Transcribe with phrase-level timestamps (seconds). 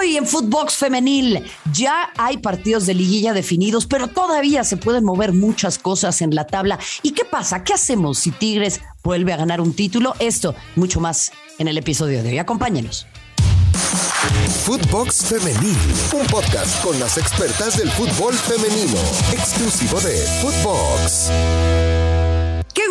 [0.00, 5.34] Hoy en Footbox Femenil ya hay partidos de liguilla definidos, pero todavía se pueden mover
[5.34, 6.78] muchas cosas en la tabla.
[7.02, 7.64] ¿Y qué pasa?
[7.64, 10.14] ¿Qué hacemos si Tigres vuelve a ganar un título?
[10.18, 12.38] Esto, mucho más en el episodio de hoy.
[12.38, 13.06] Acompáñenos.
[14.64, 15.76] Footbox Femenil,
[16.14, 18.96] un podcast con las expertas del fútbol femenino,
[19.34, 21.99] exclusivo de Footbox.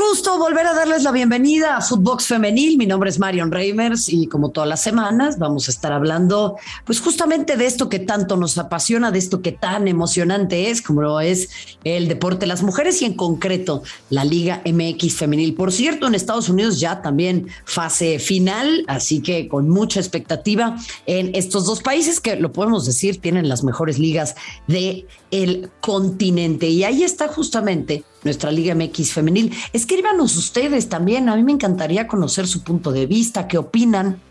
[0.10, 2.80] Gusto volver a darles la bienvenida a Footbox Femenil.
[2.80, 7.00] Mi nombre es Marion Reimers y como todas las semanas vamos a estar hablando pues
[7.00, 11.20] justamente de esto que tanto nos apasiona, de esto que tan emocionante es como lo
[11.20, 11.50] es
[11.84, 15.54] el deporte de las mujeres y en concreto la Liga MX Femenil.
[15.54, 21.36] Por cierto, en Estados Unidos ya también fase final, así que con mucha expectativa en
[21.36, 24.34] estos dos países que lo podemos decir tienen las mejores ligas
[24.66, 26.68] de el continente.
[26.68, 29.54] Y ahí está justamente nuestra Liga MX femenil.
[29.74, 34.22] Escríbanos ustedes también, a mí me encantaría conocer su punto de vista, qué opinan,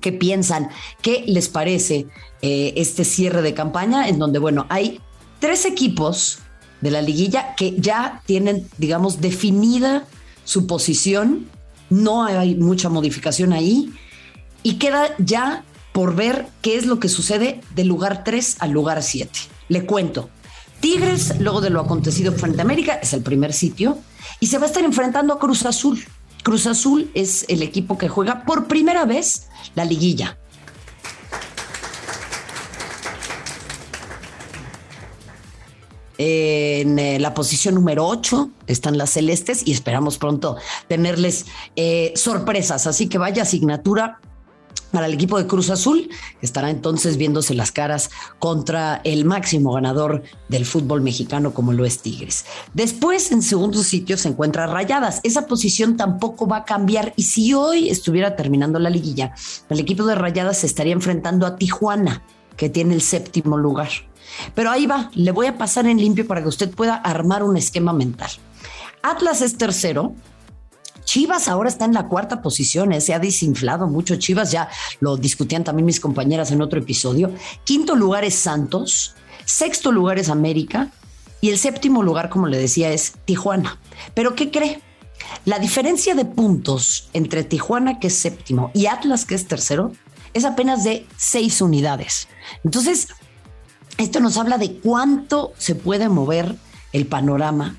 [0.00, 0.68] qué piensan,
[1.00, 2.06] qué les parece
[2.40, 5.00] eh, este cierre de campaña en donde, bueno, hay
[5.40, 6.38] tres equipos
[6.80, 10.06] de la liguilla que ya tienen, digamos, definida
[10.44, 11.46] su posición,
[11.90, 13.92] no hay mucha modificación ahí
[14.62, 19.02] y queda ya por ver qué es lo que sucede del lugar 3 al lugar
[19.02, 19.30] 7.
[19.68, 20.30] Le cuento.
[20.82, 23.98] Tigres, luego de lo acontecido frente a América, es el primer sitio
[24.40, 26.04] y se va a estar enfrentando a Cruz Azul.
[26.42, 30.38] Cruz Azul es el equipo que juega por primera vez la liguilla.
[36.18, 40.56] En eh, la posición número 8 están las celestes y esperamos pronto
[40.88, 42.88] tenerles eh, sorpresas.
[42.88, 44.18] Así que vaya asignatura
[44.92, 49.72] para el equipo de Cruz Azul, que estará entonces viéndose las caras contra el máximo
[49.72, 52.44] ganador del fútbol mexicano como lo es Tigres.
[52.74, 55.20] Después, en segundo sitio, se encuentra Rayadas.
[55.24, 59.34] Esa posición tampoco va a cambiar y si hoy estuviera terminando la liguilla,
[59.68, 62.22] el equipo de Rayadas se estaría enfrentando a Tijuana,
[62.56, 63.88] que tiene el séptimo lugar.
[64.54, 67.56] Pero ahí va, le voy a pasar en limpio para que usted pueda armar un
[67.56, 68.30] esquema mental.
[69.02, 70.14] Atlas es tercero,
[71.12, 73.02] Chivas ahora está en la cuarta posición, ¿eh?
[73.02, 74.16] se ha desinflado mucho.
[74.16, 77.30] Chivas ya lo discutían también mis compañeras en otro episodio.
[77.64, 79.14] Quinto lugar es Santos,
[79.44, 80.90] sexto lugar es América
[81.42, 83.78] y el séptimo lugar, como le decía, es Tijuana.
[84.14, 84.80] Pero ¿qué cree?
[85.44, 89.92] La diferencia de puntos entre Tijuana, que es séptimo, y Atlas, que es tercero,
[90.32, 92.26] es apenas de seis unidades.
[92.64, 93.08] Entonces,
[93.98, 96.56] esto nos habla de cuánto se puede mover
[96.94, 97.76] el panorama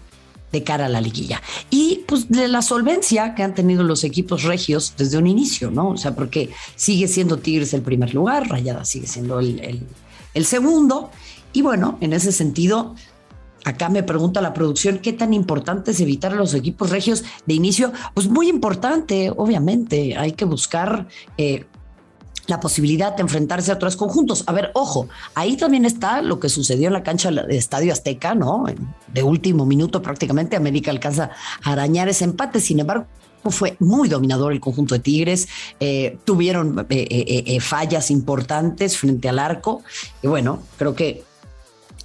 [0.53, 1.41] de cara a la liguilla.
[1.69, 5.89] Y pues de la solvencia que han tenido los equipos regios desde un inicio, ¿no?
[5.89, 9.85] O sea, porque sigue siendo Tigres el primer lugar, Rayada sigue siendo el,
[10.33, 11.09] el segundo.
[11.51, 12.95] Y bueno, en ese sentido,
[13.65, 17.93] Acá me pregunta la producción, ¿qué tan importante es evitar los equipos regios de inicio?
[18.13, 20.17] Pues muy importante, obviamente.
[20.17, 21.65] Hay que buscar eh,
[22.47, 24.43] la posibilidad de enfrentarse a otros conjuntos.
[24.47, 28.35] A ver, ojo, ahí también está lo que sucedió en la cancha de Estadio Azteca,
[28.35, 28.65] ¿no?
[29.13, 31.31] De último minuto prácticamente América alcanza
[31.63, 33.05] a arañar ese empate, sin embargo
[33.51, 35.47] fue muy dominador el conjunto de Tigres,
[35.79, 39.83] eh, tuvieron eh, eh, fallas importantes frente al arco
[40.21, 41.23] y bueno, creo que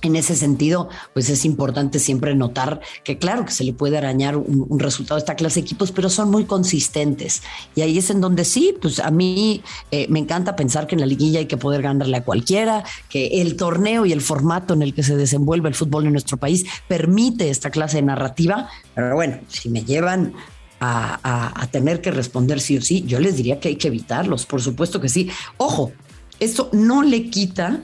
[0.02, 4.36] en ese sentido, pues es importante siempre notar que claro que se le puede arañar
[4.36, 7.42] un, resultado a esta clase de equipos, pero son muy consistentes.
[7.74, 11.00] Y ahí es en donde sí, pues a mí eh, me encanta pensar que en
[11.00, 14.82] la liguilla hay que poder ganarle a cualquiera, que el torneo y el formato en
[14.82, 18.68] el que se desenvuelve el fútbol en nuestro país permite esta clase de narrativa.
[18.94, 20.34] Pero bueno, si me llevan
[20.80, 24.46] a, a tener que responder sí o sí, yo les diría que hay que evitarlos,
[24.46, 25.28] por supuesto que sí.
[25.56, 25.92] Ojo,
[26.38, 27.80] esto no le quita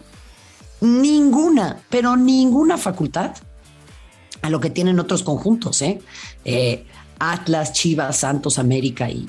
[0.85, 3.33] ninguna, pero ninguna facultad
[4.43, 6.01] a lo que tienen otros conjuntos, ¿eh?
[6.45, 6.87] eh
[7.19, 9.27] Atlas, Chivas, Santos, América y,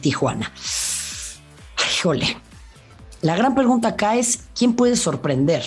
[0.00, 0.50] Tijuana.
[1.92, 2.38] híjole,
[3.20, 5.62] la gran pregunta acá es, ¿quién puede sorprender?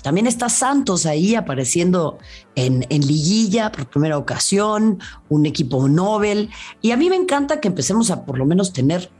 [0.00, 2.18] también está Santos ahí apareciendo
[2.54, 4.98] en, en, liguilla por primera ocasión,
[5.28, 6.48] un equipo Nobel.
[6.80, 9.10] Y a mí me encanta que empecemos a por lo menos tener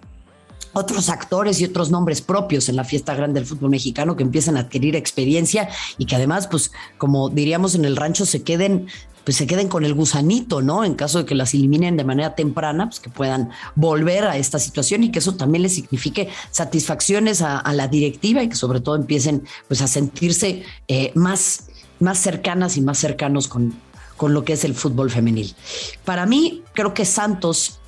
[0.72, 4.56] otros actores y otros nombres propios en la fiesta grande del fútbol mexicano que empiezan
[4.56, 8.86] a adquirir experiencia y que además, pues, como diríamos en el rancho, se queden
[9.24, 10.84] pues se queden con el gusanito, ¿no?
[10.84, 14.58] En caso de que las eliminen de manera temprana, pues que puedan volver a esta
[14.58, 18.96] situación y que eso también les signifique satisfacciones a, la directiva y que sobre todo
[18.96, 21.66] empiecen pues a sentirse eh, más,
[22.00, 23.74] más cercanas y más cercanos con,
[24.16, 25.54] con lo que es el fútbol femenil.
[26.06, 27.80] Para mí, creo que Santos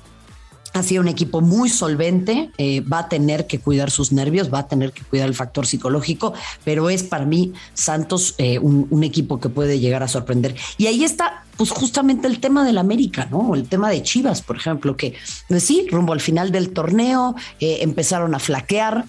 [0.73, 4.59] ha sido un equipo muy solvente, eh, va a tener que cuidar sus nervios, va
[4.59, 6.33] a tener que cuidar el factor psicológico,
[6.63, 10.55] pero es para mí Santos eh, un, equipo que puede llegar a sorprender.
[10.77, 13.55] Y ahí está, pues justamente el tema del América, ¿no?
[13.55, 15.15] El tema de Chivas, por ejemplo, que
[15.47, 19.05] pues sí, rumbo al final del torneo eh, empezaron a flaquear,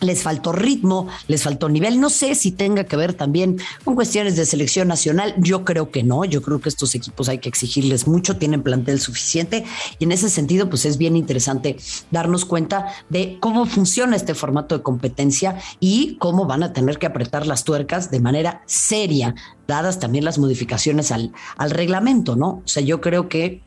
[0.00, 2.00] les faltó ritmo, les faltó nivel.
[2.00, 5.34] No sé si tenga que ver también con cuestiones de selección nacional.
[5.38, 6.24] Yo creo que no.
[6.24, 9.64] Yo creo que estos equipos hay que exigirles mucho, tienen plantel suficiente
[9.98, 11.76] y en ese sentido, pues es bien interesante
[12.10, 17.06] darnos cuenta de cómo funciona este formato de competencia y cómo van a tener que
[17.06, 19.34] apretar las tuercas de manera seria,
[19.66, 22.48] dadas también las modificaciones al, al reglamento, ¿no?
[22.48, 23.62] O sea, yo creo que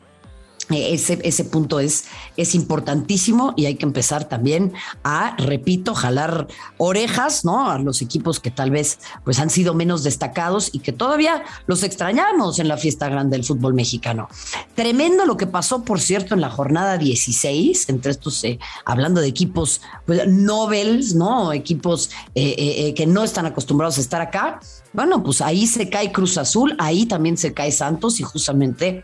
[0.69, 2.05] ese, ese punto es,
[2.37, 4.73] es importantísimo y hay que empezar también
[5.03, 7.69] a, repito, jalar orejas, ¿no?
[7.69, 11.83] A los equipos que tal vez pues han sido menos destacados y que todavía los
[11.83, 14.29] extrañamos en la fiesta grande del fútbol mexicano.
[14.75, 19.27] Tremendo lo que pasó, por cierto, en la jornada 16, entre estos, eh, hablando de
[19.27, 21.53] equipos pues, Nobels, ¿no?
[21.53, 24.59] Equipos eh, que no están acostumbrados a estar acá.
[24.93, 29.03] Bueno, pues ahí se cae Cruz Azul, ahí también se cae Santos y justamente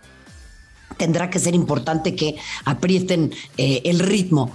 [1.00, 2.36] tendrá que ser importante que
[2.66, 4.52] aprieten eh, el ritmo.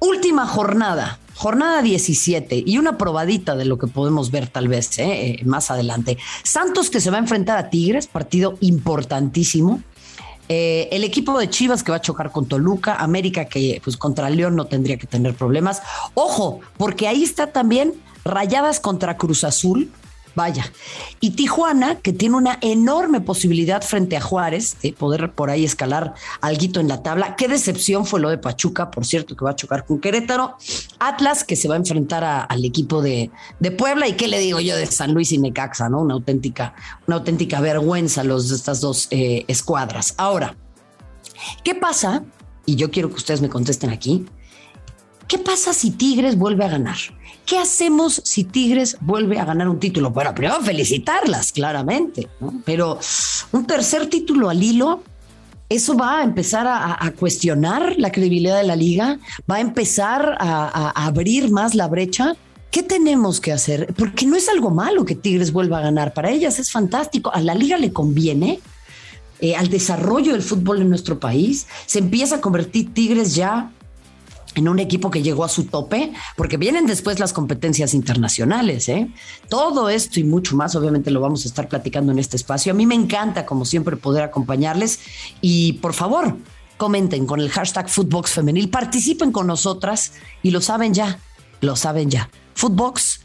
[0.00, 5.04] Última jornada, jornada 17 y una probadita de lo que podemos ver tal vez eh,
[5.38, 6.18] eh, más adelante.
[6.42, 9.80] Santos que se va a enfrentar a Tigres, partido importantísimo.
[10.48, 14.56] el equipo de Chivas que va a chocar con Toluca, América que pues contra León
[14.56, 15.80] no tendría que tener problemas.
[16.14, 19.90] Ojo, porque ahí está también Rayadas contra Cruz Azul,
[20.34, 20.72] Vaya.
[21.20, 26.14] Y Tijuana, que tiene una enorme posibilidad frente a Juárez de poder por ahí escalar
[26.40, 27.36] algo en la tabla.
[27.36, 30.56] Qué decepción fue lo de Pachuca, por cierto, que va a chocar con Querétaro.
[30.98, 33.30] Atlas, que se va a enfrentar al equipo de,
[33.76, 34.06] Puebla.
[34.06, 36.00] ¿Y qué le digo yo de San Luis y Necaxa, no?
[36.00, 36.74] Una auténtica,
[37.06, 40.14] una auténtica vergüenza los de estas dos eh, escuadras.
[40.18, 40.56] Ahora,
[41.64, 42.22] ¿qué pasa?
[42.64, 44.26] Y yo quiero que ustedes me contesten aquí.
[45.32, 46.98] ¿Qué pasa si Tigres vuelve a ganar?
[47.46, 50.10] ¿Qué hacemos si Tigres vuelve a ganar un título?
[50.10, 52.28] Bueno, primero felicitarlas, claramente,
[52.66, 52.98] pero
[53.52, 55.02] un tercer título al hilo,
[55.70, 59.18] eso va a empezar a, cuestionar la credibilidad de la liga,
[59.50, 62.36] va a empezar a, abrir más la brecha.
[62.70, 63.94] ¿Qué tenemos que hacer?
[63.96, 67.40] Porque no es algo malo que Tigres vuelva a ganar, para ellas es fantástico, a
[67.40, 68.60] la liga le conviene.
[69.40, 73.72] Eh, al desarrollo del fútbol en nuestro país, se empieza a convertir Tigres ya
[74.54, 78.88] en un equipo que llegó a su tope, porque vienen después las competencias internacionales.
[78.88, 79.08] ¿eh?
[79.48, 82.72] Todo esto y mucho más, obviamente lo vamos a estar platicando en este espacio.
[82.72, 85.00] A mí me encanta, como siempre, poder acompañarles
[85.40, 86.36] y por favor,
[86.76, 90.12] comenten con el hashtag Footbox Femenil, participen con nosotras
[90.42, 91.18] y lo saben ya,
[91.60, 92.28] lo saben ya.
[92.54, 93.20] Footbox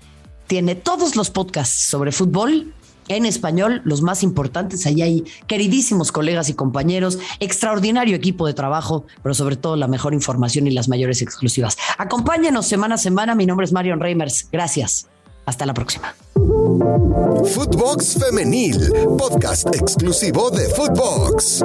[0.47, 2.73] tiene todos los podcasts sobre fútbol
[3.07, 4.85] en español, los más importantes.
[4.85, 10.13] Ahí hay queridísimos colegas y compañeros, extraordinario equipo de trabajo, pero sobre todo la mejor
[10.13, 11.77] información y las mayores exclusivas.
[11.97, 13.35] Acompáñenos semana a semana.
[13.35, 14.47] Mi nombre es Marion Reimers.
[14.51, 15.07] Gracias.
[15.45, 16.13] Hasta la próxima.
[17.53, 21.63] Footbox Femenil, podcast exclusivo de Footbox.